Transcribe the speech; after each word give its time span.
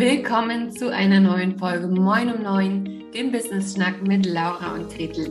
Willkommen 0.00 0.72
zu 0.72 0.88
einer 0.90 1.20
neuen 1.20 1.58
Folge 1.58 1.86
Moin 1.86 2.34
um 2.34 2.42
Neun, 2.42 3.12
dem 3.12 3.30
Business 3.30 3.74
Schnack 3.74 4.00
mit 4.00 4.24
Laura 4.24 4.72
und 4.72 4.88
Gretel. 4.88 5.30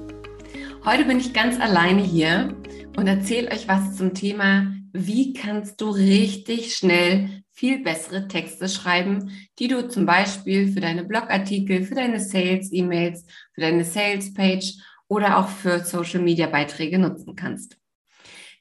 Heute 0.86 1.06
bin 1.06 1.18
ich 1.18 1.34
ganz 1.34 1.60
alleine 1.60 2.04
hier 2.04 2.56
und 2.96 3.08
erzähle 3.08 3.50
euch 3.50 3.68
was 3.68 3.96
zum 3.96 4.14
Thema, 4.14 4.72
wie 4.94 5.34
kannst 5.34 5.82
du 5.82 5.90
richtig 5.90 6.76
schnell 6.76 7.42
viel 7.52 7.82
bessere 7.82 8.28
Texte 8.28 8.70
schreiben, 8.70 9.32
die 9.58 9.70
du 9.70 9.88
zum 9.88 10.06
Beispiel 10.06 10.72
für 10.72 10.82
deine 10.82 11.04
Blogartikel, 11.04 11.82
für 11.84 11.96
deine 11.96 12.20
Sales-E-Mails, 12.20 13.26
für 13.56 13.62
deine 13.62 13.84
Sales-Page 13.84 14.76
oder 15.08 15.40
auch 15.40 15.48
für 15.48 15.80
Social-Media-Beiträge 15.80 17.00
nutzen 17.00 17.36
kannst. 17.36 17.79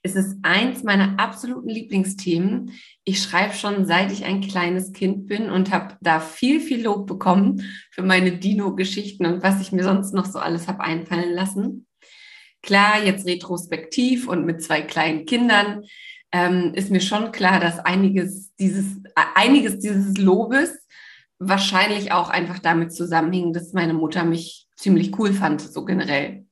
Es 0.02 0.14
ist 0.14 0.36
eins 0.42 0.84
meiner 0.84 1.18
absoluten 1.18 1.68
Lieblingsthemen. 1.68 2.72
Ich 3.04 3.22
schreibe 3.22 3.54
schon 3.54 3.84
seit 3.84 4.12
ich 4.12 4.24
ein 4.24 4.40
kleines 4.40 4.92
Kind 4.92 5.26
bin 5.26 5.50
und 5.50 5.72
habe 5.72 5.96
da 6.00 6.20
viel, 6.20 6.60
viel 6.60 6.84
Lob 6.84 7.06
bekommen 7.06 7.64
für 7.90 8.02
meine 8.02 8.32
Dino-Geschichten 8.32 9.26
und 9.26 9.42
was 9.42 9.60
ich 9.60 9.72
mir 9.72 9.82
sonst 9.82 10.14
noch 10.14 10.26
so 10.26 10.38
alles 10.38 10.68
habe 10.68 10.80
einfallen 10.80 11.32
lassen. 11.32 11.86
Klar, 12.62 13.04
jetzt 13.04 13.26
retrospektiv 13.26 14.28
und 14.28 14.46
mit 14.46 14.62
zwei 14.62 14.82
kleinen 14.82 15.26
Kindern 15.26 15.82
ähm, 16.32 16.72
ist 16.74 16.90
mir 16.90 17.00
schon 17.00 17.32
klar, 17.32 17.60
dass 17.60 17.78
einiges 17.78 18.54
dieses, 18.56 19.02
einiges 19.34 19.78
dieses 19.78 20.16
Lobes 20.18 20.78
wahrscheinlich 21.38 22.12
auch 22.12 22.30
einfach 22.30 22.58
damit 22.58 22.92
zusammenhing, 22.92 23.52
dass 23.52 23.72
meine 23.72 23.94
Mutter 23.94 24.24
mich 24.24 24.66
ziemlich 24.76 25.18
cool 25.18 25.32
fand, 25.32 25.60
so 25.60 25.84
generell. 25.84 26.46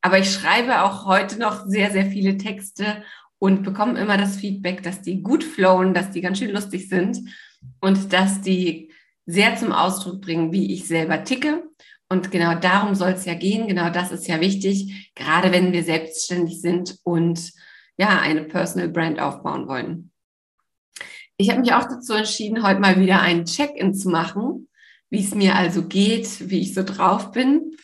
Aber 0.00 0.18
ich 0.18 0.32
schreibe 0.32 0.82
auch 0.82 1.06
heute 1.06 1.38
noch 1.38 1.66
sehr, 1.66 1.90
sehr 1.90 2.06
viele 2.06 2.36
Texte 2.36 3.02
und 3.38 3.62
bekomme 3.62 4.00
immer 4.00 4.16
das 4.16 4.36
Feedback, 4.36 4.82
dass 4.82 5.02
die 5.02 5.22
gut 5.22 5.44
flowen, 5.44 5.94
dass 5.94 6.10
die 6.10 6.20
ganz 6.20 6.38
schön 6.38 6.50
lustig 6.50 6.88
sind 6.88 7.18
und 7.80 8.12
dass 8.12 8.40
die 8.40 8.92
sehr 9.26 9.56
zum 9.56 9.72
Ausdruck 9.72 10.20
bringen, 10.20 10.52
wie 10.52 10.72
ich 10.72 10.86
selber 10.86 11.24
ticke. 11.24 11.64
Und 12.08 12.30
genau 12.30 12.54
darum 12.54 12.94
soll 12.94 13.10
es 13.10 13.26
ja 13.26 13.34
gehen. 13.34 13.68
Genau 13.68 13.90
das 13.90 14.10
ist 14.10 14.26
ja 14.26 14.40
wichtig, 14.40 15.12
gerade 15.14 15.52
wenn 15.52 15.72
wir 15.72 15.82
selbstständig 15.82 16.60
sind 16.60 16.98
und 17.02 17.52
ja, 17.98 18.20
eine 18.20 18.44
Personal 18.44 18.88
Brand 18.88 19.20
aufbauen 19.20 19.68
wollen. 19.68 20.10
Ich 21.36 21.50
habe 21.50 21.60
mich 21.60 21.72
auch 21.72 21.84
dazu 21.84 22.14
entschieden, 22.14 22.62
heute 22.62 22.80
mal 22.80 22.98
wieder 22.98 23.20
einen 23.20 23.44
Check-in 23.44 23.94
zu 23.94 24.08
machen, 24.08 24.68
wie 25.10 25.22
es 25.22 25.34
mir 25.34 25.54
also 25.54 25.84
geht, 25.84 26.48
wie 26.48 26.60
ich 26.60 26.74
so 26.74 26.82
drauf 26.82 27.32
bin. 27.32 27.76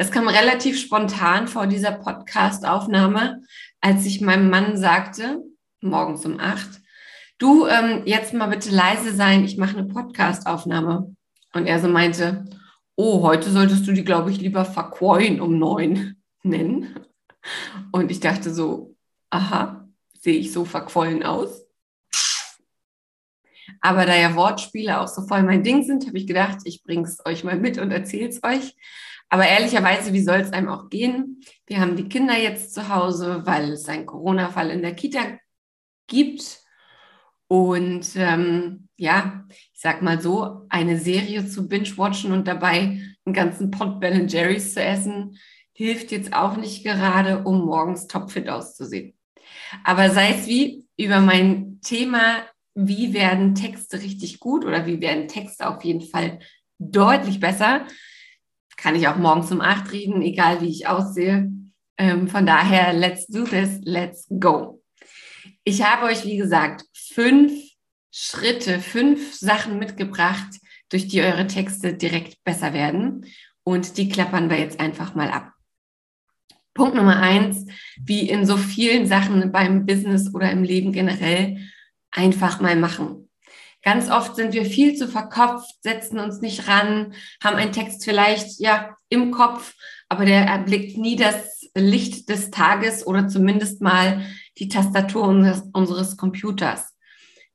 Das 0.00 0.10
kam 0.10 0.28
relativ 0.28 0.80
spontan 0.80 1.46
vor 1.46 1.66
dieser 1.66 1.92
Podcast-Aufnahme, 1.92 3.42
als 3.82 4.06
ich 4.06 4.22
meinem 4.22 4.48
Mann 4.48 4.78
sagte, 4.78 5.42
morgens 5.82 6.24
um 6.24 6.40
acht, 6.40 6.80
du, 7.36 7.66
ähm, 7.66 8.04
jetzt 8.06 8.32
mal 8.32 8.46
bitte 8.46 8.70
leise 8.70 9.14
sein, 9.14 9.44
ich 9.44 9.58
mache 9.58 9.76
eine 9.76 9.86
Podcast-Aufnahme. 9.88 11.14
Und 11.52 11.66
er 11.66 11.80
so 11.80 11.88
meinte, 11.88 12.46
oh, 12.96 13.20
heute 13.20 13.50
solltest 13.50 13.86
du 13.86 13.92
die, 13.92 14.02
glaube 14.02 14.30
ich, 14.30 14.40
lieber 14.40 14.64
verquoin 14.64 15.38
um 15.38 15.58
neun 15.58 16.16
nennen. 16.42 16.98
Und 17.92 18.10
ich 18.10 18.20
dachte 18.20 18.54
so, 18.54 18.96
aha, 19.28 19.86
sehe 20.18 20.38
ich 20.38 20.50
so 20.50 20.64
verquollen 20.64 21.24
aus? 21.24 21.66
Aber 23.82 24.06
da 24.06 24.16
ja 24.16 24.34
Wortspiele 24.34 24.98
auch 24.98 25.08
so 25.08 25.26
voll 25.26 25.42
mein 25.42 25.62
Ding 25.62 25.82
sind, 25.82 26.06
habe 26.06 26.16
ich 26.16 26.26
gedacht, 26.26 26.60
ich 26.64 26.82
bringe 26.84 27.06
es 27.06 27.18
euch 27.26 27.44
mal 27.44 27.58
mit 27.58 27.76
und 27.76 27.90
erzähle 27.90 28.30
es 28.30 28.42
euch. 28.42 28.74
Aber 29.30 29.46
ehrlicherweise, 29.46 30.12
wie 30.12 30.22
soll 30.22 30.40
es 30.40 30.52
einem 30.52 30.68
auch 30.68 30.90
gehen? 30.90 31.40
Wir 31.66 31.80
haben 31.80 31.96
die 31.96 32.08
Kinder 32.08 32.36
jetzt 32.36 32.74
zu 32.74 32.88
Hause, 32.88 33.42
weil 33.46 33.72
es 33.72 33.88
einen 33.88 34.04
Corona-Fall 34.04 34.70
in 34.70 34.82
der 34.82 34.94
Kita 34.94 35.38
gibt. 36.08 36.60
Und 37.46 38.16
ähm, 38.16 38.88
ja, 38.96 39.44
ich 39.48 39.80
sag 39.80 40.02
mal 40.02 40.20
so, 40.20 40.66
eine 40.68 40.98
Serie 40.98 41.46
zu 41.46 41.68
binge-watchen 41.68 42.32
und 42.32 42.48
dabei 42.48 43.00
einen 43.24 43.34
ganzen 43.34 43.70
Pot 43.70 44.00
Ben 44.00 44.28
Jerry's 44.28 44.74
zu 44.74 44.82
essen, 44.82 45.38
hilft 45.72 46.10
jetzt 46.10 46.32
auch 46.32 46.56
nicht 46.56 46.84
gerade, 46.84 47.44
um 47.44 47.64
morgens 47.64 48.08
topfit 48.08 48.48
auszusehen. 48.48 49.14
Aber 49.84 50.10
sei 50.10 50.32
es 50.32 50.46
wie, 50.48 50.84
über 50.96 51.20
mein 51.20 51.80
Thema, 51.82 52.44
wie 52.74 53.14
werden 53.14 53.54
Texte 53.54 54.02
richtig 54.02 54.40
gut 54.40 54.64
oder 54.64 54.86
wie 54.86 55.00
werden 55.00 55.28
Texte 55.28 55.68
auf 55.68 55.84
jeden 55.84 56.02
Fall 56.02 56.40
deutlich 56.78 57.40
besser, 57.40 57.86
kann 58.80 58.94
ich 58.94 59.08
auch 59.08 59.16
morgens 59.16 59.52
um 59.52 59.60
acht 59.60 59.92
reden, 59.92 60.22
egal 60.22 60.60
wie 60.62 60.68
ich 60.68 60.86
aussehe. 60.86 61.50
Ähm, 61.98 62.28
von 62.28 62.46
daher, 62.46 62.92
let's 62.92 63.26
do 63.26 63.44
this, 63.44 63.78
let's 63.82 64.26
go. 64.28 64.82
Ich 65.64 65.82
habe 65.82 66.06
euch, 66.06 66.24
wie 66.24 66.38
gesagt, 66.38 66.84
fünf 66.94 67.52
Schritte, 68.10 68.80
fünf 68.80 69.34
Sachen 69.34 69.78
mitgebracht, 69.78 70.48
durch 70.88 71.08
die 71.08 71.20
eure 71.20 71.46
Texte 71.46 71.94
direkt 71.94 72.42
besser 72.42 72.72
werden. 72.72 73.26
Und 73.62 73.98
die 73.98 74.08
klappern 74.08 74.50
wir 74.50 74.58
jetzt 74.58 74.80
einfach 74.80 75.14
mal 75.14 75.30
ab. 75.30 75.52
Punkt 76.74 76.94
Nummer 76.94 77.20
eins, 77.20 77.66
wie 78.02 78.28
in 78.28 78.46
so 78.46 78.56
vielen 78.56 79.06
Sachen 79.06 79.52
beim 79.52 79.84
Business 79.84 80.34
oder 80.34 80.50
im 80.50 80.62
Leben 80.62 80.92
generell, 80.92 81.58
einfach 82.10 82.60
mal 82.60 82.76
machen. 82.76 83.29
Ganz 83.82 84.10
oft 84.10 84.36
sind 84.36 84.52
wir 84.52 84.64
viel 84.64 84.94
zu 84.94 85.08
verkopft, 85.08 85.82
setzen 85.82 86.18
uns 86.18 86.40
nicht 86.40 86.68
ran, 86.68 87.14
haben 87.42 87.56
einen 87.56 87.72
Text 87.72 88.04
vielleicht 88.04 88.60
ja 88.60 88.94
im 89.08 89.30
Kopf, 89.30 89.74
aber 90.08 90.26
der 90.26 90.44
erblickt 90.44 90.98
nie 90.98 91.16
das 91.16 91.62
Licht 91.74 92.28
des 92.28 92.50
Tages 92.50 93.06
oder 93.06 93.28
zumindest 93.28 93.80
mal 93.80 94.26
die 94.58 94.68
Tastatur 94.68 95.22
unseres, 95.22 95.62
unseres 95.72 96.16
Computers. 96.16 96.94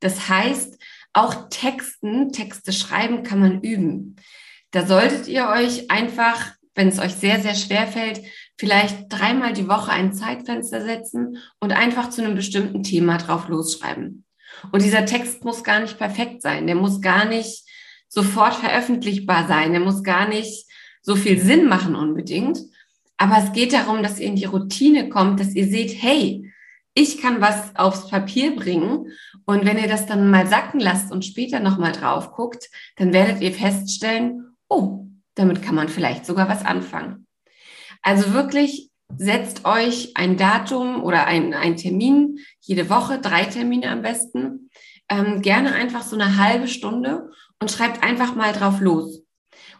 Das 0.00 0.28
heißt, 0.28 0.78
auch 1.12 1.48
Texten, 1.48 2.32
Texte 2.32 2.72
schreiben 2.72 3.22
kann 3.22 3.40
man 3.40 3.62
üben. 3.62 4.16
Da 4.70 4.84
solltet 4.84 5.28
ihr 5.28 5.48
euch 5.48 5.90
einfach, 5.90 6.52
wenn 6.74 6.88
es 6.88 6.98
euch 6.98 7.14
sehr, 7.14 7.40
sehr 7.40 7.54
schwer 7.54 7.86
fällt, 7.86 8.20
vielleicht 8.58 9.06
dreimal 9.08 9.54
die 9.54 9.68
Woche 9.68 9.92
ein 9.92 10.12
Zeitfenster 10.12 10.82
setzen 10.82 11.38
und 11.60 11.72
einfach 11.72 12.10
zu 12.10 12.22
einem 12.22 12.34
bestimmten 12.34 12.82
Thema 12.82 13.16
drauf 13.16 13.48
losschreiben. 13.48 14.25
Und 14.72 14.82
dieser 14.82 15.06
Text 15.06 15.44
muss 15.44 15.64
gar 15.64 15.80
nicht 15.80 15.98
perfekt 15.98 16.42
sein. 16.42 16.66
Der 16.66 16.76
muss 16.76 17.00
gar 17.00 17.24
nicht 17.24 17.64
sofort 18.08 18.54
veröffentlichbar 18.54 19.46
sein. 19.46 19.72
Der 19.72 19.80
muss 19.80 20.02
gar 20.02 20.28
nicht 20.28 20.66
so 21.02 21.16
viel 21.16 21.40
Sinn 21.40 21.68
machen 21.68 21.94
unbedingt. 21.94 22.58
Aber 23.16 23.38
es 23.38 23.52
geht 23.52 23.72
darum, 23.72 24.02
dass 24.02 24.18
ihr 24.18 24.26
in 24.26 24.36
die 24.36 24.44
Routine 24.44 25.08
kommt, 25.08 25.40
dass 25.40 25.54
ihr 25.54 25.66
seht, 25.66 26.02
hey, 26.02 26.52
ich 26.94 27.20
kann 27.20 27.40
was 27.40 27.76
aufs 27.76 28.08
Papier 28.08 28.56
bringen. 28.56 29.12
Und 29.44 29.64
wenn 29.64 29.78
ihr 29.78 29.88
das 29.88 30.06
dann 30.06 30.30
mal 30.30 30.46
sacken 30.46 30.80
lasst 30.80 31.12
und 31.12 31.24
später 31.24 31.60
nochmal 31.60 31.92
drauf 31.92 32.32
guckt, 32.32 32.68
dann 32.96 33.12
werdet 33.12 33.40
ihr 33.40 33.52
feststellen, 33.52 34.56
oh, 34.68 35.06
damit 35.34 35.62
kann 35.62 35.74
man 35.74 35.88
vielleicht 35.88 36.26
sogar 36.26 36.48
was 36.48 36.64
anfangen. 36.64 37.26
Also 38.02 38.32
wirklich 38.32 38.90
setzt 39.16 39.64
euch 39.64 40.12
ein 40.14 40.36
Datum 40.36 41.02
oder 41.02 41.26
ein, 41.26 41.54
ein 41.54 41.76
Termin, 41.76 42.38
jede 42.60 42.90
Woche, 42.90 43.18
drei 43.20 43.44
Termine 43.44 43.90
am 43.90 44.02
besten, 44.02 44.70
ähm, 45.08 45.42
gerne 45.42 45.72
einfach 45.72 46.02
so 46.02 46.16
eine 46.16 46.36
halbe 46.36 46.68
Stunde 46.68 47.30
und 47.60 47.70
schreibt 47.70 48.02
einfach 48.02 48.34
mal 48.34 48.52
drauf 48.52 48.80
los. 48.80 49.22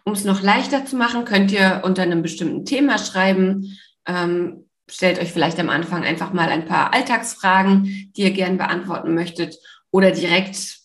Um 0.05 0.13
es 0.13 0.25
noch 0.25 0.43
leichter 0.43 0.87
zu 0.87 0.97
machen, 0.97 1.25
könnt 1.25 1.51
ihr 1.51 1.83
unter 1.85 2.03
einem 2.03 2.23
bestimmten 2.23 2.65
Thema 2.65 2.97
schreiben. 2.99 3.77
Ähm, 4.07 4.69
stellt 4.89 5.19
euch 5.19 5.33
vielleicht 5.33 5.59
am 5.59 5.69
Anfang 5.69 6.05
einfach 6.05 6.33
mal 6.33 6.49
ein 6.49 6.67
paar 6.67 6.95
Alltagsfragen, 6.95 8.13
die 8.17 8.23
ihr 8.23 8.31
gerne 8.31 8.57
beantworten 8.57 9.15
möchtet 9.15 9.57
oder 9.91 10.13
direkt 10.13 10.79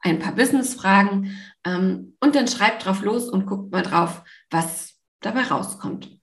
ein 0.00 0.20
paar 0.20 0.34
Businessfragen. 0.34 1.36
Ähm, 1.66 2.16
und 2.20 2.36
dann 2.36 2.46
schreibt 2.46 2.84
drauf 2.84 3.02
los 3.02 3.28
und 3.28 3.46
guckt 3.46 3.72
mal 3.72 3.82
drauf, 3.82 4.22
was 4.50 4.94
dabei 5.20 5.42
rauskommt. 5.42 6.16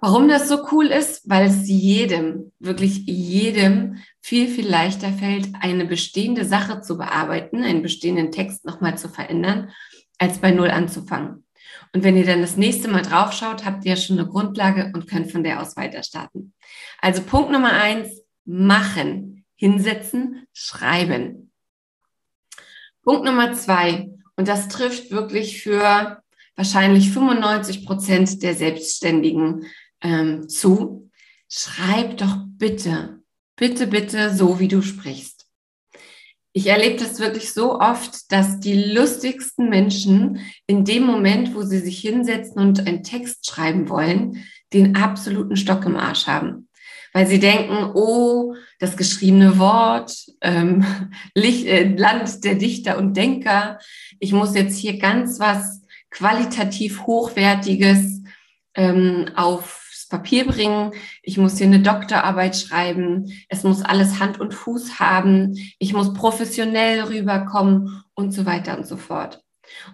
Warum 0.00 0.28
das 0.28 0.48
so 0.48 0.66
cool 0.72 0.86
ist? 0.86 1.28
Weil 1.28 1.46
es 1.46 1.68
jedem, 1.68 2.52
wirklich 2.58 3.04
jedem 3.06 3.98
viel, 4.20 4.48
viel 4.48 4.66
leichter 4.66 5.12
fällt, 5.12 5.48
eine 5.60 5.84
bestehende 5.84 6.44
Sache 6.44 6.80
zu 6.80 6.96
bearbeiten, 6.96 7.62
einen 7.62 7.82
bestehenden 7.82 8.32
Text 8.32 8.64
nochmal 8.64 8.96
zu 8.96 9.08
verändern, 9.08 9.70
als 10.18 10.38
bei 10.38 10.52
Null 10.52 10.70
anzufangen. 10.70 11.44
Und 11.92 12.04
wenn 12.04 12.16
ihr 12.16 12.24
dann 12.24 12.40
das 12.40 12.56
nächste 12.56 12.88
Mal 12.88 13.02
draufschaut, 13.02 13.64
habt 13.64 13.84
ihr 13.84 13.90
ja 13.90 13.96
schon 13.96 14.18
eine 14.18 14.28
Grundlage 14.28 14.90
und 14.94 15.06
könnt 15.06 15.30
von 15.30 15.42
der 15.42 15.60
aus 15.60 15.76
weiter 15.76 16.02
starten. 16.02 16.54
Also 17.00 17.22
Punkt 17.22 17.50
Nummer 17.50 17.72
eins, 17.72 18.22
machen, 18.44 19.44
hinsetzen, 19.56 20.46
schreiben. 20.52 21.52
Punkt 23.02 23.24
Nummer 23.24 23.52
zwei, 23.52 24.08
und 24.36 24.48
das 24.48 24.68
trifft 24.68 25.10
wirklich 25.10 25.62
für 25.62 26.22
wahrscheinlich 26.56 27.10
95 27.10 27.84
Prozent 27.84 28.42
der 28.42 28.54
Selbstständigen 28.54 29.66
ähm, 30.02 30.48
zu, 30.48 31.10
schreib 31.48 32.18
doch 32.18 32.36
bitte, 32.46 33.22
bitte, 33.56 33.86
bitte 33.86 34.34
so, 34.34 34.58
wie 34.60 34.68
du 34.68 34.82
sprichst. 34.82 35.46
Ich 36.52 36.66
erlebe 36.66 36.96
das 36.96 37.20
wirklich 37.20 37.52
so 37.52 37.78
oft, 37.78 38.32
dass 38.32 38.58
die 38.58 38.74
lustigsten 38.74 39.68
Menschen 39.68 40.40
in 40.66 40.84
dem 40.84 41.04
Moment, 41.04 41.54
wo 41.54 41.62
sie 41.62 41.78
sich 41.78 42.00
hinsetzen 42.00 42.60
und 42.60 42.86
einen 42.86 43.04
Text 43.04 43.48
schreiben 43.48 43.88
wollen, 43.88 44.44
den 44.72 44.96
absoluten 44.96 45.56
Stock 45.56 45.84
im 45.84 45.96
Arsch 45.96 46.26
haben. 46.26 46.66
weil 47.12 47.26
sie 47.26 47.40
denken, 47.40 47.90
oh, 47.94 48.54
das 48.78 48.96
geschriebene 48.96 49.58
Wort, 49.58 50.14
ähm, 50.42 50.84
Licht, 51.34 51.66
äh, 51.66 51.92
Land 51.96 52.44
der 52.44 52.54
Dichter 52.54 52.98
und 52.98 53.16
Denker, 53.16 53.80
ich 54.20 54.32
muss 54.32 54.54
jetzt 54.54 54.78
hier 54.78 54.98
ganz 54.98 55.40
was 55.40 55.82
qualitativ 56.10 57.06
Hochwertiges 57.06 58.22
ähm, 58.74 59.26
aufs 59.34 59.79
Papier 60.10 60.46
bringen, 60.46 60.92
ich 61.22 61.38
muss 61.38 61.56
hier 61.56 61.68
eine 61.68 61.80
Doktorarbeit 61.80 62.56
schreiben, 62.56 63.32
es 63.48 63.62
muss 63.62 63.80
alles 63.80 64.20
Hand 64.20 64.38
und 64.38 64.52
Fuß 64.52 65.00
haben, 65.00 65.56
ich 65.78 65.94
muss 65.94 66.12
professionell 66.12 67.04
rüberkommen 67.04 68.02
und 68.14 68.32
so 68.32 68.44
weiter 68.44 68.76
und 68.76 68.86
so 68.86 68.98
fort. 68.98 69.42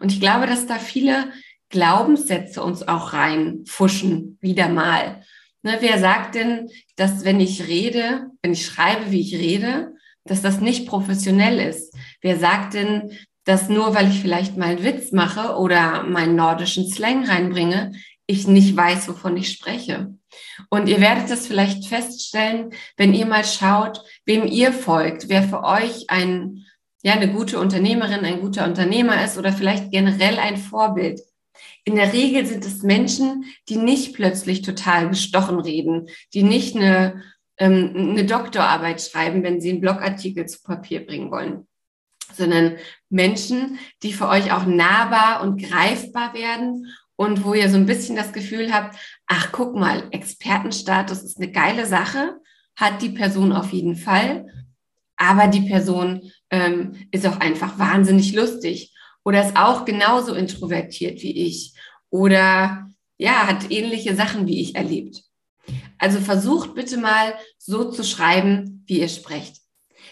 Und 0.00 0.10
ich 0.10 0.20
glaube, 0.20 0.46
dass 0.46 0.66
da 0.66 0.76
viele 0.76 1.30
Glaubenssätze 1.68 2.62
uns 2.62 2.86
auch 2.88 3.12
reinfuschen, 3.12 4.38
wieder 4.40 4.68
mal. 4.68 5.22
Ne, 5.62 5.76
wer 5.80 5.98
sagt 5.98 6.34
denn, 6.34 6.70
dass 6.96 7.24
wenn 7.24 7.40
ich 7.40 7.68
rede, 7.68 8.30
wenn 8.42 8.52
ich 8.52 8.66
schreibe, 8.66 9.10
wie 9.10 9.20
ich 9.20 9.34
rede, 9.34 9.94
dass 10.24 10.42
das 10.42 10.60
nicht 10.60 10.88
professionell 10.88 11.60
ist? 11.60 11.94
Wer 12.20 12.38
sagt 12.38 12.74
denn, 12.74 13.12
dass 13.44 13.68
nur 13.68 13.94
weil 13.94 14.08
ich 14.08 14.20
vielleicht 14.20 14.56
mal 14.56 14.70
einen 14.70 14.84
Witz 14.84 15.12
mache 15.12 15.56
oder 15.56 16.02
meinen 16.02 16.36
nordischen 16.36 16.88
Slang 16.88 17.24
reinbringe, 17.26 17.92
ich 18.26 18.46
nicht 18.46 18.76
weiß, 18.76 19.08
wovon 19.08 19.36
ich 19.36 19.52
spreche? 19.52 20.14
Und 20.70 20.88
ihr 20.88 21.00
werdet 21.00 21.30
das 21.30 21.46
vielleicht 21.46 21.86
feststellen, 21.86 22.70
wenn 22.96 23.14
ihr 23.14 23.26
mal 23.26 23.44
schaut, 23.44 24.02
wem 24.24 24.46
ihr 24.46 24.72
folgt, 24.72 25.28
wer 25.28 25.42
für 25.42 25.62
euch 25.62 26.08
ein, 26.08 26.64
ja, 27.02 27.12
eine 27.12 27.32
gute 27.32 27.58
Unternehmerin, 27.58 28.24
ein 28.24 28.40
guter 28.40 28.64
Unternehmer 28.64 29.24
ist 29.24 29.38
oder 29.38 29.52
vielleicht 29.52 29.90
generell 29.90 30.38
ein 30.38 30.56
Vorbild 30.56 31.20
in 31.86 31.94
der 31.94 32.12
Regel 32.12 32.44
sind 32.44 32.64
es 32.64 32.82
Menschen, 32.82 33.44
die 33.68 33.76
nicht 33.76 34.14
plötzlich 34.14 34.62
total 34.62 35.08
gestochen 35.08 35.60
reden, 35.60 36.08
die 36.34 36.42
nicht 36.42 36.74
eine, 36.74 37.22
ähm, 37.58 37.92
eine 37.94 38.24
Doktorarbeit 38.24 39.00
schreiben, 39.00 39.44
wenn 39.44 39.60
sie 39.60 39.70
einen 39.70 39.80
Blogartikel 39.80 40.46
zu 40.46 40.62
Papier 40.64 41.06
bringen 41.06 41.30
wollen, 41.30 41.68
sondern 42.34 42.76
Menschen, 43.08 43.78
die 44.02 44.12
für 44.12 44.28
euch 44.28 44.52
auch 44.52 44.66
nahbar 44.66 45.42
und 45.42 45.62
greifbar 45.62 46.34
werden 46.34 46.92
und 47.16 47.44
wo 47.44 47.54
ihr 47.54 47.68
so 47.70 47.76
ein 47.76 47.86
bisschen 47.86 48.16
das 48.16 48.32
Gefühl 48.32 48.72
habt, 48.72 48.96
ach 49.26 49.50
guck 49.52 49.74
mal, 49.74 50.04
Expertenstatus 50.10 51.22
ist 51.22 51.38
eine 51.38 51.50
geile 51.50 51.86
Sache, 51.86 52.36
hat 52.76 53.02
die 53.02 53.10
Person 53.10 53.52
auf 53.52 53.72
jeden 53.72 53.96
Fall, 53.96 54.46
aber 55.16 55.48
die 55.48 55.62
Person 55.62 56.30
ähm, 56.50 57.08
ist 57.10 57.26
auch 57.26 57.40
einfach 57.40 57.78
wahnsinnig 57.78 58.34
lustig 58.34 58.94
oder 59.24 59.44
ist 59.44 59.56
auch 59.56 59.84
genauso 59.84 60.34
introvertiert 60.34 61.22
wie 61.22 61.46
ich 61.46 61.72
oder 62.10 62.88
ja, 63.18 63.46
hat 63.46 63.70
ähnliche 63.70 64.14
Sachen 64.14 64.46
wie 64.46 64.60
ich 64.60 64.76
erlebt. 64.76 65.22
Also 65.98 66.20
versucht 66.20 66.74
bitte 66.74 66.98
mal 66.98 67.34
so 67.58 67.90
zu 67.90 68.04
schreiben, 68.04 68.84
wie 68.86 69.00
ihr 69.00 69.08
sprecht. 69.08 69.56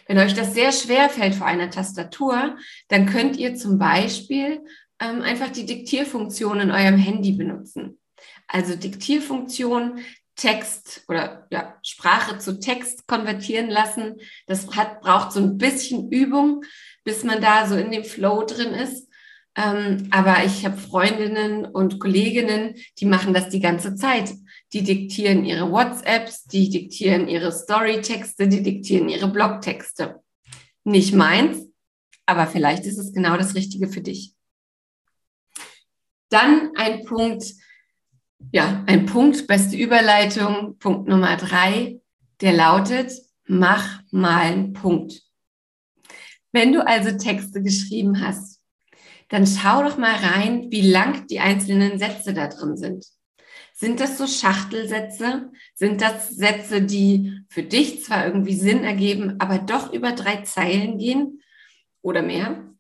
Wenn 0.07 0.19
euch 0.19 0.35
das 0.35 0.55
sehr 0.55 0.73
schwer 0.73 1.09
fällt 1.09 1.35
vor 1.35 1.47
einer 1.47 1.71
Tastatur, 1.71 2.57
dann 2.89 3.07
könnt 3.07 3.37
ihr 3.37 3.55
zum 3.55 3.79
Beispiel 3.79 4.61
ähm, 5.01 5.23
einfach 5.23 5.51
die 5.51 5.67
Diktierfunktion 5.67 6.61
in 6.61 6.71
eurem 6.71 6.97
Handy 6.97 7.33
benutzen. 7.33 7.99
Also 8.47 8.77
Diktierfunktion, 8.77 10.01
Text 10.37 11.05
oder 11.09 11.47
ja, 11.51 11.79
Sprache 11.83 12.39
zu 12.39 12.59
Text 12.59 13.07
konvertieren 13.07 13.71
lassen. 13.71 14.17
Das 14.47 14.67
hat, 14.75 15.01
braucht 15.01 15.33
so 15.33 15.41
ein 15.41 15.59
bisschen 15.59 16.11
Übung, 16.11 16.65
bis 17.05 17.23
man 17.25 17.41
da 17.41 17.67
so 17.67 17.77
in 17.77 17.91
dem 17.91 18.05
Flow 18.05 18.45
drin 18.45 18.75
ist. 18.75 19.09
Ähm, 19.57 20.09
aber 20.11 20.45
ich 20.45 20.67
habe 20.67 20.77
Freundinnen 20.77 21.65
und 21.65 22.01
Kolleginnen, 22.01 22.75
die 22.99 23.07
machen 23.07 23.33
das 23.33 23.51
die 23.51 23.61
ganze 23.61 23.95
Zeit. 23.95 24.33
Die 24.73 24.83
diktieren 24.83 25.45
ihre 25.45 25.71
WhatsApps, 25.71 26.45
die 26.45 26.69
diktieren 26.71 27.29
ihre 27.29 27.53
Storytexte, 27.53 28.49
die 28.49 28.63
diktieren 28.63 29.09
ihre 29.09 29.29
Blogtexte. 29.29 30.21
Nicht 30.83 31.15
meins, 31.15 31.69
aber 32.27 32.49
vielleicht 32.49 32.85
ist 32.85 32.99
es 32.99 33.13
genau 33.13 33.37
das 33.37 33.55
Richtige 33.55 33.89
für 33.89 34.01
dich. 34.01 34.34
Dann 36.35 36.73
ein 36.75 37.05
Punkt, 37.05 37.45
ja, 38.51 38.83
ein 38.89 39.07
Punkt, 39.07 39.47
beste 39.47 39.77
Überleitung, 39.77 40.77
Punkt 40.81 41.07
Nummer 41.07 41.37
drei, 41.37 42.01
der 42.41 42.53
lautet, 42.55 43.13
mach 43.47 44.03
mal 44.11 44.41
einen 44.41 44.73
Punkt. 44.73 45.23
Wenn 46.51 46.73
du 46.73 46.85
also 46.85 47.17
Texte 47.17 47.63
geschrieben 47.63 48.21
hast, 48.21 48.61
dann 49.29 49.47
schau 49.47 49.85
doch 49.85 49.97
mal 49.97 50.17
rein, 50.17 50.73
wie 50.73 50.81
lang 50.81 51.29
die 51.29 51.39
einzelnen 51.39 52.01
Sätze 52.01 52.35
da 52.35 52.49
drin 52.49 52.77
sind. 52.77 53.07
Sind 53.73 54.01
das 54.01 54.19
so 54.19 54.27
Schachtelsätze? 54.27 55.53
Sind 55.77 56.01
das 56.01 56.31
Sätze, 56.31 56.83
die 56.83 57.45
für 57.49 57.63
dich 57.63 58.03
zwar 58.03 58.27
irgendwie 58.27 58.57
Sinn 58.57 58.83
ergeben, 58.83 59.37
aber 59.39 59.59
doch 59.59 59.93
über 59.93 60.11
drei 60.11 60.39
Zeilen 60.39 60.99
gehen 60.99 61.43
oder 62.03 62.23
mehr? 62.23 62.75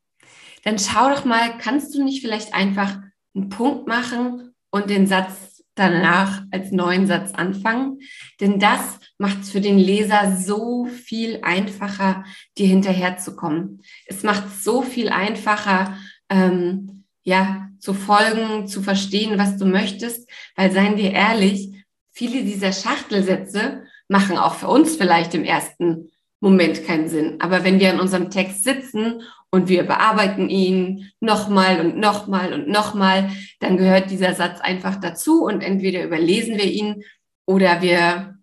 Dann 0.64 0.80
schau 0.80 1.08
doch 1.08 1.24
mal, 1.24 1.56
kannst 1.58 1.94
du 1.94 2.02
nicht 2.02 2.20
vielleicht 2.20 2.52
einfach 2.52 2.98
einen 3.34 3.48
Punkt 3.48 3.86
machen 3.86 4.54
und 4.70 4.90
den 4.90 5.06
Satz 5.06 5.64
danach 5.74 6.42
als 6.50 6.70
neuen 6.70 7.06
Satz 7.06 7.32
anfangen? 7.32 8.00
Denn 8.40 8.58
das 8.58 8.98
macht 9.18 9.42
es 9.42 9.50
für 9.50 9.60
den 9.60 9.78
Leser 9.78 10.36
so 10.36 10.86
viel 10.86 11.40
einfacher, 11.42 12.24
dir 12.58 12.66
hinterherzukommen. 12.66 13.82
Es 14.06 14.22
macht 14.22 14.46
es 14.46 14.64
so 14.64 14.82
viel 14.82 15.08
einfacher, 15.08 15.96
ähm, 16.28 17.04
ja, 17.22 17.68
zu 17.78 17.94
folgen, 17.94 18.66
zu 18.66 18.82
verstehen, 18.82 19.38
was 19.38 19.56
du 19.56 19.66
möchtest. 19.66 20.28
Weil 20.56 20.72
seien 20.72 20.96
wir 20.96 21.12
ehrlich, 21.12 21.84
viele 22.10 22.44
dieser 22.44 22.72
Schachtelsätze 22.72 23.84
machen 24.08 24.38
auch 24.38 24.54
für 24.54 24.68
uns 24.68 24.96
vielleicht 24.96 25.34
im 25.34 25.44
ersten 25.44 26.10
Moment 26.40 26.84
keinen 26.86 27.08
Sinn. 27.08 27.36
Aber 27.40 27.64
wenn 27.64 27.80
wir 27.80 27.90
an 27.90 28.00
unserem 28.00 28.30
Text 28.30 28.64
sitzen 28.64 29.22
und 29.54 29.68
wir 29.68 29.84
bearbeiten 29.84 30.48
ihn 30.48 31.12
nochmal 31.20 31.78
und 31.78 31.96
nochmal 31.96 32.52
und 32.52 32.66
nochmal, 32.66 33.30
dann 33.60 33.76
gehört 33.76 34.10
dieser 34.10 34.34
Satz 34.34 34.60
einfach 34.60 34.96
dazu 34.96 35.44
und 35.44 35.62
entweder 35.62 36.02
überlesen 36.02 36.56
wir 36.56 36.64
ihn 36.64 37.04
oder 37.46 37.80
wir, 37.80 38.36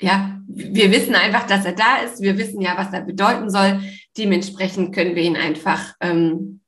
ja, 0.00 0.40
wir 0.48 0.90
wissen 0.90 1.14
einfach, 1.14 1.46
dass 1.46 1.64
er 1.64 1.74
da 1.74 1.98
ist. 1.98 2.20
Wir 2.20 2.36
wissen 2.36 2.60
ja, 2.60 2.76
was 2.76 2.92
er 2.92 3.02
bedeuten 3.02 3.48
soll. 3.48 3.80
Dementsprechend 4.18 4.92
können 4.92 5.14
wir 5.14 5.22
ihn 5.22 5.36
einfach 5.36 5.94
ähm, 6.00 6.60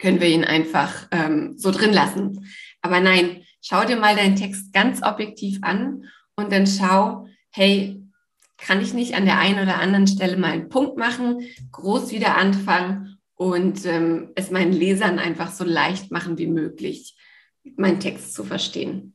können 0.00 0.20
wir 0.20 0.28
ihn 0.28 0.44
einfach 0.44 1.06
ähm, 1.12 1.54
so 1.56 1.70
drin 1.70 1.92
lassen. 1.92 2.52
Aber 2.80 2.98
nein, 2.98 3.44
schau 3.60 3.84
dir 3.84 3.96
mal 3.96 4.16
deinen 4.16 4.34
Text 4.34 4.72
ganz 4.72 5.04
objektiv 5.04 5.60
an 5.62 6.06
und 6.34 6.50
dann 6.50 6.66
schau, 6.66 7.28
hey, 7.50 8.01
kann 8.64 8.80
ich 8.80 8.94
nicht 8.94 9.14
an 9.14 9.24
der 9.24 9.38
einen 9.38 9.60
oder 9.60 9.80
anderen 9.80 10.06
Stelle 10.06 10.36
mal 10.36 10.52
einen 10.52 10.68
Punkt 10.68 10.96
machen, 10.96 11.42
groß 11.72 12.12
wieder 12.12 12.36
anfangen 12.36 13.18
und 13.34 13.84
ähm, 13.86 14.30
es 14.36 14.50
meinen 14.50 14.72
Lesern 14.72 15.18
einfach 15.18 15.50
so 15.50 15.64
leicht 15.64 16.12
machen 16.12 16.38
wie 16.38 16.46
möglich, 16.46 17.16
meinen 17.76 18.00
Text 18.00 18.34
zu 18.34 18.44
verstehen. 18.44 19.14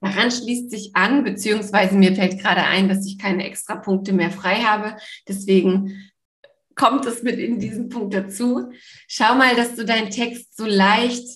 Daran 0.00 0.30
schließt 0.30 0.70
sich 0.70 0.92
an, 0.94 1.24
beziehungsweise 1.24 1.96
mir 1.96 2.14
fällt 2.14 2.40
gerade 2.40 2.62
ein, 2.62 2.88
dass 2.88 3.04
ich 3.04 3.18
keine 3.18 3.44
extra 3.44 3.76
Punkte 3.76 4.12
mehr 4.12 4.30
frei 4.30 4.60
habe. 4.60 4.96
Deswegen 5.28 6.10
kommt 6.74 7.04
es 7.04 7.22
mit 7.22 7.38
in 7.38 7.58
diesem 7.58 7.90
Punkt 7.90 8.14
dazu. 8.14 8.70
Schau 9.08 9.34
mal, 9.34 9.54
dass 9.56 9.74
du 9.74 9.84
deinen 9.84 10.10
Text 10.10 10.56
so 10.56 10.64
leicht 10.64 11.26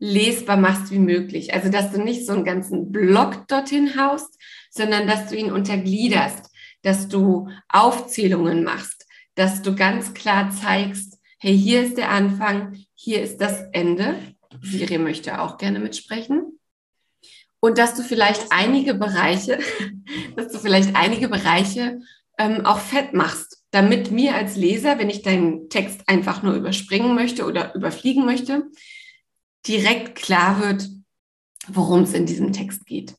lesbar 0.00 0.56
machst 0.56 0.90
wie 0.90 0.98
möglich. 0.98 1.54
Also, 1.54 1.68
dass 1.70 1.92
du 1.92 2.02
nicht 2.02 2.26
so 2.26 2.32
einen 2.32 2.44
ganzen 2.44 2.90
Block 2.90 3.46
dorthin 3.48 4.00
haust, 4.00 4.36
sondern 4.70 5.06
dass 5.06 5.28
du 5.28 5.36
ihn 5.36 5.52
untergliederst, 5.52 6.50
dass 6.82 7.08
du 7.08 7.48
Aufzählungen 7.68 8.64
machst, 8.64 9.06
dass 9.34 9.62
du 9.62 9.74
ganz 9.74 10.14
klar 10.14 10.50
zeigst, 10.50 11.18
hey, 11.38 11.56
hier 11.56 11.82
ist 11.82 11.96
der 11.96 12.10
Anfang, 12.10 12.84
hier 12.94 13.22
ist 13.22 13.38
das 13.38 13.62
Ende. 13.72 14.16
Siri 14.62 14.98
möchte 14.98 15.40
auch 15.40 15.58
gerne 15.58 15.78
mitsprechen. 15.78 16.58
Und 17.60 17.78
dass 17.78 17.94
du 17.94 18.02
vielleicht 18.02 18.50
einige 18.50 18.94
Bereiche, 18.94 19.58
dass 20.36 20.52
du 20.52 20.58
vielleicht 20.58 20.96
einige 20.96 21.28
Bereiche 21.28 22.00
ähm, 22.38 22.64
auch 22.64 22.78
fett 22.78 23.14
machst 23.14 23.58
damit 23.70 24.10
mir 24.10 24.34
als 24.34 24.56
Leser, 24.56 24.98
wenn 24.98 25.10
ich 25.10 25.22
deinen 25.22 25.68
Text 25.68 26.08
einfach 26.08 26.42
nur 26.42 26.54
überspringen 26.54 27.14
möchte 27.14 27.44
oder 27.44 27.74
überfliegen 27.74 28.24
möchte, 28.24 28.64
direkt 29.66 30.14
klar 30.14 30.60
wird, 30.60 30.88
worum 31.66 32.02
es 32.02 32.14
in 32.14 32.26
diesem 32.26 32.52
Text 32.52 32.86
geht. 32.86 33.14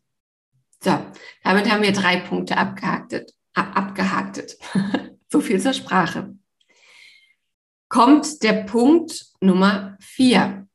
So, 0.84 0.98
damit 1.44 1.70
haben 1.70 1.84
wir 1.84 1.92
drei 1.92 2.18
Punkte 2.18 2.58
abgehaktet. 2.58 3.34
abgehaktet. 3.54 4.58
so 5.30 5.42
viel 5.42 5.60
zur 5.60 5.74
Sprache. 5.74 6.36
Kommt 7.90 8.44
der 8.44 8.64
Punkt 8.64 9.26
Nummer 9.42 9.98
vier. 10.00 10.68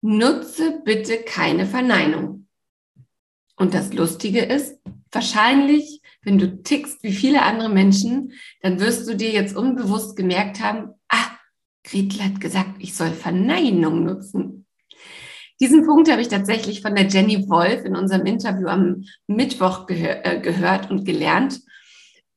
Nutze 0.00 0.80
bitte 0.84 1.18
keine 1.18 1.66
Verneinung. 1.66 2.48
Und 3.56 3.74
das 3.74 3.92
Lustige 3.92 4.40
ist, 4.40 4.78
wahrscheinlich 5.12 6.02
wenn 6.22 6.38
du 6.38 6.62
tickst 6.62 7.02
wie 7.02 7.12
viele 7.12 7.42
andere 7.42 7.68
Menschen, 7.68 8.32
dann 8.60 8.80
wirst 8.80 9.08
du 9.08 9.16
dir 9.16 9.30
jetzt 9.30 9.56
unbewusst 9.56 10.16
gemerkt 10.16 10.60
haben, 10.60 10.94
ah, 11.08 11.30
Gretel 11.84 12.22
hat 12.22 12.40
gesagt, 12.40 12.76
ich 12.78 12.94
soll 12.94 13.10
Verneinung 13.10 14.04
nutzen. 14.04 14.66
Diesen 15.62 15.86
Punkt 15.86 16.10
habe 16.10 16.20
ich 16.20 16.26
tatsächlich 16.26 16.82
von 16.82 16.96
der 16.96 17.06
Jenny 17.06 17.48
Wolf 17.48 17.84
in 17.84 17.94
unserem 17.94 18.26
Interview 18.26 18.66
am 18.66 19.04
Mittwoch 19.28 19.86
gehör, 19.86 20.26
äh, 20.26 20.40
gehört 20.40 20.90
und 20.90 21.04
gelernt 21.04 21.60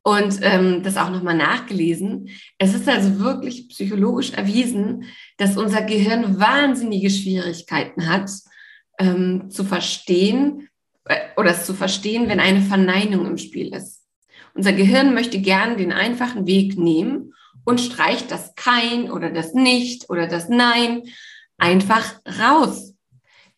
und 0.03 0.37
ähm, 0.43 0.83
das 0.83 0.95
auch 0.95 1.09
nochmal 1.09 1.35
nachgelesen. 1.35 2.29
Es 2.59 2.75
ist 2.75 2.87
also 2.87 3.19
wirklich 3.19 3.67
psychologisch 3.69 4.33
erwiesen, 4.33 5.05
dass 5.37 5.57
unser 5.57 5.81
Gehirn 5.81 6.39
wahnsinnige 6.39 7.09
Schwierigkeiten 7.09 8.07
hat, 8.07 8.29
ähm, 8.99 9.49
zu 9.49 9.63
verstehen 9.63 10.69
äh, 11.05 11.15
oder 11.35 11.49
es 11.49 11.65
zu 11.65 11.73
verstehen, 11.73 12.29
wenn 12.29 12.39
eine 12.39 12.61
Verneinung 12.61 13.25
im 13.25 13.39
Spiel 13.39 13.73
ist. 13.73 14.03
Unser 14.53 14.73
Gehirn 14.73 15.15
möchte 15.15 15.41
gern 15.41 15.77
den 15.77 15.91
einfachen 15.91 16.45
Weg 16.45 16.77
nehmen 16.77 17.33
und 17.63 17.81
streicht 17.81 18.29
das 18.29 18.53
Kein 18.53 19.09
oder 19.09 19.31
das 19.31 19.55
Nicht 19.55 20.11
oder 20.11 20.27
das 20.27 20.47
Nein 20.47 21.01
einfach 21.57 22.19
raus. 22.39 22.94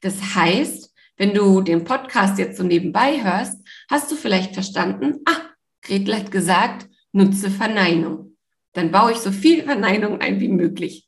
Das 0.02 0.36
heißt, 0.36 0.94
wenn 1.18 1.34
du 1.34 1.62
den 1.62 1.84
Podcast 1.84 2.38
jetzt 2.38 2.58
so 2.58 2.64
nebenbei 2.64 3.24
hörst, 3.24 3.60
hast 3.90 4.12
du 4.12 4.16
vielleicht 4.16 4.54
verstanden, 4.54 5.22
ah, 5.26 5.50
Gretel 5.82 6.16
hat 6.16 6.32
gesagt, 6.32 6.88
nutze 7.12 7.50
Verneinung. 7.50 8.38
Dann 8.74 8.92
baue 8.92 9.14
ich 9.14 9.18
so 9.18 9.32
viel 9.32 9.64
Verneinung 9.64 10.22
ein 10.22 10.40
wie 10.40 10.50
möglich. 10.50 11.08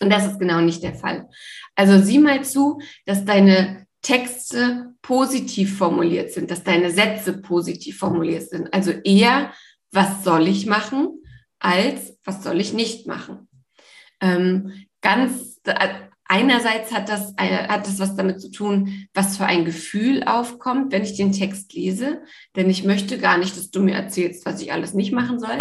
Und 0.00 0.10
das 0.10 0.26
ist 0.26 0.38
genau 0.38 0.60
nicht 0.60 0.82
der 0.82 0.94
Fall. 0.94 1.28
Also 1.74 1.98
sieh 2.00 2.18
mal 2.18 2.44
zu, 2.44 2.80
dass 3.06 3.24
deine 3.24 3.86
Texte 4.02 4.94
positiv 5.02 5.78
formuliert 5.78 6.30
sind, 6.30 6.50
dass 6.50 6.62
deine 6.62 6.90
Sätze 6.90 7.40
positiv 7.40 7.98
formuliert 7.98 8.48
sind. 8.48 8.72
Also 8.72 8.90
eher, 8.90 9.52
was 9.90 10.22
soll 10.22 10.46
ich 10.46 10.66
machen, 10.66 11.22
als 11.58 12.16
was 12.24 12.44
soll 12.44 12.60
ich 12.60 12.72
nicht 12.72 13.06
machen. 13.06 13.48
Ähm, 14.20 14.86
ganz 15.00 15.60
einerseits 16.34 16.92
hat 16.92 17.08
das, 17.08 17.32
äh, 17.36 17.68
hat 17.68 17.86
das 17.86 18.00
was 18.00 18.16
damit 18.16 18.40
zu 18.40 18.50
tun, 18.50 19.06
was 19.14 19.36
für 19.36 19.46
ein 19.46 19.64
Gefühl 19.64 20.24
aufkommt, 20.24 20.92
wenn 20.92 21.04
ich 21.04 21.16
den 21.16 21.32
Text 21.32 21.72
lese. 21.72 22.22
Denn 22.56 22.68
ich 22.68 22.84
möchte 22.84 23.18
gar 23.18 23.38
nicht, 23.38 23.56
dass 23.56 23.70
du 23.70 23.80
mir 23.80 23.94
erzählst, 23.94 24.44
was 24.44 24.60
ich 24.60 24.72
alles 24.72 24.94
nicht 24.94 25.12
machen 25.12 25.38
soll. 25.38 25.58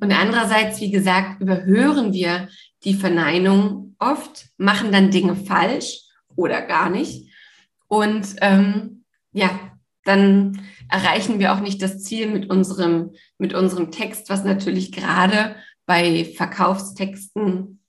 Und 0.00 0.12
andererseits, 0.12 0.80
wie 0.80 0.90
gesagt, 0.90 1.40
überhören 1.40 2.12
wir 2.12 2.48
die 2.84 2.94
Verneinung 2.94 3.96
oft, 3.98 4.46
machen 4.56 4.92
dann 4.92 5.10
Dinge 5.10 5.34
falsch 5.34 6.02
oder 6.36 6.62
gar 6.62 6.90
nicht. 6.90 7.32
Und 7.88 8.36
ähm, 8.40 9.04
ja, 9.32 9.50
dann 10.04 10.60
erreichen 10.88 11.40
wir 11.40 11.52
auch 11.52 11.60
nicht 11.60 11.82
das 11.82 12.02
Ziel 12.02 12.28
mit 12.28 12.48
unserem, 12.50 13.10
mit 13.36 13.52
unserem 13.52 13.90
Text, 13.90 14.30
was 14.30 14.44
natürlich 14.44 14.92
gerade 14.92 15.56
bei 15.86 16.24
Verkaufstexten 16.24 17.80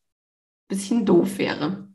bisschen 0.67 1.05
doof 1.05 1.37
wäre. 1.37 1.88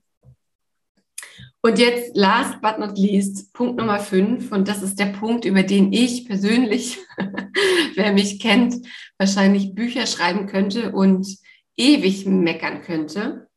Und 1.65 1.79
jetzt, 1.79 2.15
last 2.15 2.61
but 2.61 2.79
not 2.79 2.99
least, 2.99 3.55
Punkt 3.55 3.79
Nummer 3.79 3.99
fünf. 3.99 4.53
Und 4.53 4.69
das 4.69 4.83
ist 4.83 4.99
der 4.99 5.07
Punkt, 5.07 5.47
über 5.47 5.63
den 5.63 5.95
ich 5.95 6.27
persönlich, 6.27 6.99
wer 7.95 8.13
mich 8.13 8.39
kennt, 8.39 8.87
wahrscheinlich 9.17 9.75
Bücher 9.75 10.07
schreiben 10.07 10.47
könnte 10.47 10.93
und 10.93 11.27
ewig 11.75 12.27
meckern 12.27 12.83
könnte. 12.83 13.49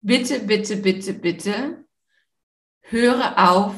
Bitte, 0.00 0.40
bitte, 0.40 0.76
bitte, 0.76 1.12
bitte, 1.12 1.84
höre 2.80 3.34
auf, 3.36 3.74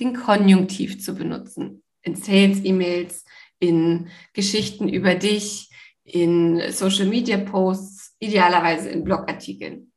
den 0.00 0.14
Konjunktiv 0.14 0.98
zu 0.98 1.14
benutzen. 1.14 1.82
In 2.00 2.16
Sales-E-Mails, 2.16 3.26
in 3.58 4.08
Geschichten 4.32 4.88
über 4.88 5.14
dich, 5.14 5.68
in 6.02 6.62
Social-Media-Posts, 6.72 8.16
idealerweise 8.20 8.88
in 8.88 9.04
Blogartikeln. 9.04 9.92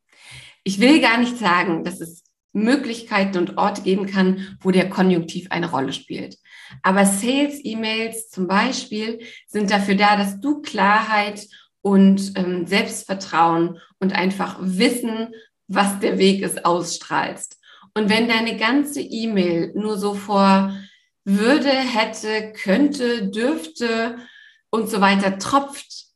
Ich 0.64 0.80
will 0.80 1.00
gar 1.00 1.16
nicht 1.16 1.38
sagen, 1.38 1.82
dass 1.82 2.02
es 2.02 2.21
Möglichkeiten 2.52 3.38
und 3.38 3.56
Orte 3.58 3.82
geben 3.82 4.06
kann, 4.06 4.58
wo 4.60 4.70
der 4.70 4.90
Konjunktiv 4.90 5.46
eine 5.50 5.70
Rolle 5.70 5.92
spielt. 5.92 6.38
Aber 6.82 7.04
Sales-E-Mails 7.04 8.30
zum 8.30 8.46
Beispiel 8.46 9.20
sind 9.46 9.70
dafür 9.70 9.94
da, 9.94 10.16
dass 10.16 10.40
du 10.40 10.60
Klarheit 10.62 11.46
und 11.80 12.32
ähm, 12.36 12.66
Selbstvertrauen 12.66 13.78
und 13.98 14.14
einfach 14.14 14.56
Wissen, 14.60 15.34
was 15.68 15.98
der 16.00 16.18
Weg 16.18 16.42
ist, 16.42 16.64
ausstrahlst. 16.64 17.58
Und 17.94 18.08
wenn 18.08 18.28
deine 18.28 18.56
ganze 18.56 19.00
E-Mail 19.00 19.72
nur 19.74 19.98
so 19.98 20.14
vor 20.14 20.74
würde, 21.24 21.68
hätte, 21.68 22.52
könnte, 22.52 23.28
dürfte 23.28 24.16
und 24.70 24.88
so 24.88 25.00
weiter 25.00 25.38
tropft, 25.38 26.06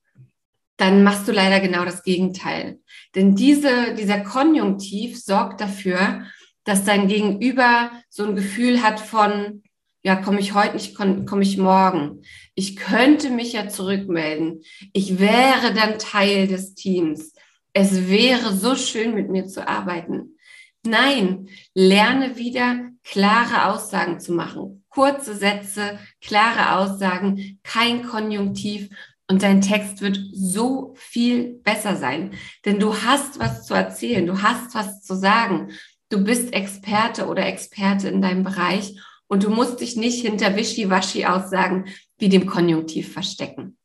dann 0.77 1.03
machst 1.03 1.29
du 1.29 1.33
leider 1.33 1.61
genau 1.61 1.85
das 1.85 2.03
Gegenteil. 2.03 2.81
Denn 3.17 3.35
diese, 3.35 3.95
dieser 3.95 4.21
Konjunktiv 4.21 5.19
sorgt 5.19 5.61
dafür, 5.63 6.27
dass 6.65 6.85
dein 6.85 7.09
Gegenüber 7.09 7.91
so 8.11 8.27
ein 8.27 8.37
Gefühl 8.37 8.83
hat 8.83 9.01
von, 9.01 9.63
ja, 10.03 10.17
komme 10.17 10.39
ich 10.39 10.55
heute 10.55 10.75
nicht, 10.75 10.95
komme 10.95 11.43
ich 11.43 11.57
morgen. 11.57 12.23
Ich 12.55 12.77
könnte 12.77 13.31
mich 13.31 13.55
ja 13.55 13.69
zurückmelden. 13.69 14.63
Ich 14.93 15.19
wäre 15.19 15.73
dann 15.75 15.99
Teil 15.99 16.47
des 16.47 16.75
Teams. 16.75 17.33
Es 17.73 18.09
wäre 18.09 18.53
so 18.53 18.77
schön, 18.77 19.15
mit 19.15 19.31
mir 19.31 19.47
zu 19.47 19.67
arbeiten. 19.67 20.37
Nein, 20.85 21.49
lerne 21.75 22.37
wieder 22.37 22.91
klare 23.03 23.73
Aussagen 23.73 24.21
zu 24.21 24.33
machen. 24.33 24.85
Kurze 24.89 25.35
Sätze, 25.35 25.99
klare 26.21 26.79
Aussagen, 26.79 27.59
kein 27.63 28.03
Konjunktiv 28.07 28.91
und 29.29 29.43
dein 29.43 29.61
Text 29.61 30.01
wird 30.01 30.19
so 30.33 30.95
viel 30.97 31.55
besser 31.65 31.97
sein, 31.97 32.35
denn 32.65 32.79
du 32.79 32.95
hast 33.03 33.39
was 33.39 33.67
zu 33.67 33.75
erzählen, 33.75 34.27
du 34.27 34.43
hast 34.43 34.75
was 34.75 35.03
zu 35.03 35.17
sagen. 35.17 35.73
Du 36.09 36.23
bist 36.23 36.53
Experte 36.53 37.27
oder 37.27 37.47
Experte 37.47 38.09
in 38.09 38.23
deinem 38.23 38.45
Bereich 38.45 38.97
und 39.27 39.43
du 39.43 39.51
musst 39.51 39.81
dich 39.81 39.97
nicht 39.97 40.23
hinter 40.23 40.55
Wischiwaschi-Aussagen 40.55 41.87
wie 42.19 42.29
dem 42.29 42.47
Konjunktiv 42.47 43.13
verstecken. 43.13 43.77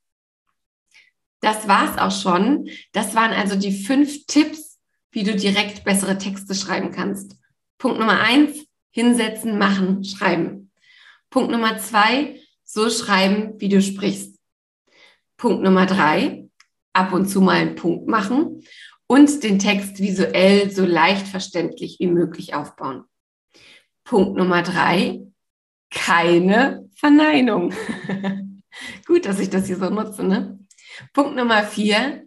Das 1.40 1.68
war's 1.68 1.98
auch 1.98 2.12
schon. 2.12 2.70
Das 2.92 3.16
waren 3.16 3.32
also 3.32 3.56
die 3.56 3.72
fünf 3.72 4.28
Tipps, 4.28 4.80
wie 5.12 5.24
du 5.24 5.36
direkt 5.36 5.84
bessere 5.84 6.20
Texte 6.20 6.54
schreiben 6.54 6.92
kannst. 6.92 7.36
Punkt 7.80 8.00
Nummer 8.00 8.20
eins, 8.22 8.66
hinsetzen, 8.92 9.58
machen, 9.58 10.04
schreiben. 10.04 10.72
Punkt 11.32 11.52
Nummer 11.52 11.80
zwei, 11.80 12.40
so 12.64 12.92
schreiben, 12.92 13.60
wie 13.60 13.70
du 13.70 13.82
sprichst. 13.82 14.31
Punkt 15.42 15.64
Nummer 15.64 15.88
drei, 15.88 16.48
ab 16.94 17.14
und 17.14 17.26
zu 17.26 17.42
mal 17.42 17.56
einen 17.56 17.74
Punkt 17.74 18.08
machen 18.08 18.62
und 19.08 19.44
den 19.44 19.58
Text 19.58 19.98
visuell 19.98 20.70
so 20.70 20.86
leicht 20.86 21.28
verständlich 21.28 21.98
wie 22.00 22.06
möglich 22.06 22.54
aufbauen. 22.54 23.06
Punkt 24.04 24.38
Nummer 24.38 24.62
drei, 24.62 25.22
keine 25.90 26.88
Verneinung. 26.94 27.74
Gut, 29.08 29.26
dass 29.26 29.40
ich 29.40 29.50
das 29.50 29.66
hier 29.66 29.78
so 29.78 29.90
nutze. 29.90 30.24
Ne? 30.24 30.60
Punkt 31.12 31.36
Nummer 31.36 31.64
vier, 31.64 32.24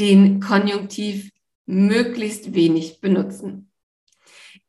den 0.00 0.40
Konjunktiv 0.40 1.30
möglichst 1.64 2.54
wenig 2.54 3.00
benutzen. 3.00 3.67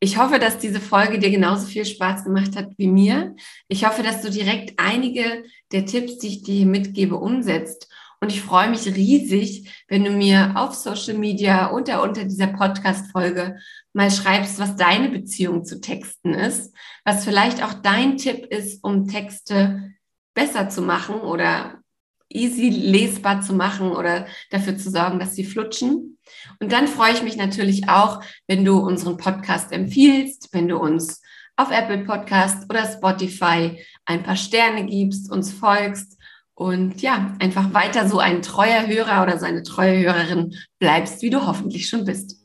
Ich 0.01 0.17
hoffe, 0.17 0.39
dass 0.39 0.59
diese 0.59 0.79
Folge 0.79 1.19
dir 1.19 1.29
genauso 1.29 1.67
viel 1.67 1.85
Spaß 1.85 2.23
gemacht 2.23 2.55
hat 2.55 2.71
wie 2.77 2.87
mir. 2.87 3.35
Ich 3.67 3.85
hoffe, 3.85 4.01
dass 4.01 4.21
du 4.21 4.29
direkt 4.29 4.79
einige 4.79 5.43
der 5.73 5.85
Tipps, 5.85 6.19
die 6.19 6.27
ich 6.27 6.43
dir 6.43 6.55
hier 6.55 6.65
mitgebe, 6.65 7.15
umsetzt. 7.15 7.89
Und 8.21 8.31
ich 8.31 8.41
freue 8.41 8.69
mich 8.69 8.85
riesig, 8.85 9.69
wenn 9.87 10.03
du 10.03 10.11
mir 10.11 10.53
auf 10.55 10.73
Social 10.73 11.17
Media 11.17 11.71
oder 11.71 12.01
unter 12.01 12.23
dieser 12.23 12.47
Podcast-Folge 12.47 13.57
mal 13.93 14.11
schreibst, 14.11 14.59
was 14.59 14.75
deine 14.75 15.09
Beziehung 15.09 15.63
zu 15.65 15.81
Texten 15.81 16.33
ist, 16.33 16.73
was 17.05 17.25
vielleicht 17.25 17.63
auch 17.63 17.73
dein 17.73 18.17
Tipp 18.17 18.45
ist, 18.45 18.83
um 18.83 19.07
Texte 19.07 19.93
besser 20.33 20.69
zu 20.69 20.81
machen 20.81 21.15
oder 21.15 21.81
easy 22.29 22.69
lesbar 22.69 23.41
zu 23.41 23.53
machen 23.53 23.91
oder 23.91 24.27
dafür 24.51 24.77
zu 24.77 24.89
sorgen, 24.91 25.19
dass 25.19 25.35
sie 25.35 25.45
flutschen. 25.45 26.18
Und 26.59 26.71
dann 26.71 26.87
freue 26.87 27.13
ich 27.13 27.23
mich 27.23 27.37
natürlich 27.37 27.89
auch, 27.89 28.21
wenn 28.47 28.65
du 28.65 28.79
unseren 28.79 29.17
Podcast 29.17 29.71
empfiehlst, 29.71 30.49
wenn 30.51 30.67
du 30.67 30.77
uns 30.77 31.21
auf 31.55 31.71
Apple 31.71 31.99
Podcast 31.99 32.69
oder 32.69 32.85
Spotify 32.85 33.83
ein 34.05 34.23
paar 34.23 34.37
Sterne 34.37 34.85
gibst, 34.85 35.31
uns 35.31 35.51
folgst 35.51 36.17
und 36.53 37.01
ja, 37.01 37.35
einfach 37.39 37.73
weiter 37.73 38.07
so 38.07 38.19
ein 38.19 38.41
treuer 38.41 38.87
Hörer 38.87 39.23
oder 39.23 39.37
so 39.39 39.45
eine 39.45 39.63
treue 39.63 40.03
Hörerin 40.03 40.55
bleibst, 40.79 41.21
wie 41.21 41.29
du 41.29 41.45
hoffentlich 41.45 41.87
schon 41.87 42.05
bist. 42.05 42.37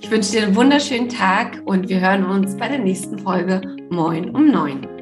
Ich 0.00 0.10
wünsche 0.10 0.32
dir 0.32 0.42
einen 0.42 0.56
wunderschönen 0.56 1.08
Tag 1.08 1.62
und 1.64 1.88
wir 1.88 2.00
hören 2.00 2.26
uns 2.26 2.56
bei 2.56 2.68
der 2.68 2.78
nächsten 2.78 3.18
Folge 3.18 3.62
Moin 3.90 4.30
um 4.30 4.50
neun. 4.50 4.93